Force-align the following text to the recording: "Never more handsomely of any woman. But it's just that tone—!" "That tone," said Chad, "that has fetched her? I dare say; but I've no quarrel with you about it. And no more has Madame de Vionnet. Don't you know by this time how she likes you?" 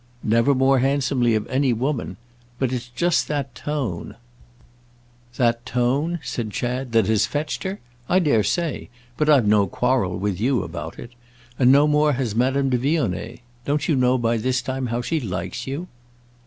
"Never 0.23 0.55
more 0.55 0.79
handsomely 0.79 1.35
of 1.35 1.45
any 1.45 1.73
woman. 1.73 2.17
But 2.57 2.73
it's 2.73 2.87
just 2.87 3.27
that 3.27 3.53
tone—!" 3.53 4.15
"That 5.37 5.63
tone," 5.63 6.17
said 6.23 6.49
Chad, 6.49 6.91
"that 6.93 7.05
has 7.05 7.27
fetched 7.27 7.61
her? 7.65 7.79
I 8.09 8.17
dare 8.17 8.41
say; 8.43 8.89
but 9.15 9.29
I've 9.29 9.45
no 9.45 9.67
quarrel 9.67 10.17
with 10.17 10.41
you 10.41 10.63
about 10.63 10.97
it. 10.97 11.11
And 11.59 11.71
no 11.71 11.85
more 11.85 12.13
has 12.13 12.33
Madame 12.33 12.71
de 12.71 12.79
Vionnet. 12.79 13.41
Don't 13.65 13.87
you 13.87 13.95
know 13.95 14.17
by 14.17 14.37
this 14.37 14.63
time 14.63 14.87
how 14.87 15.03
she 15.03 15.19
likes 15.19 15.67
you?" 15.67 15.87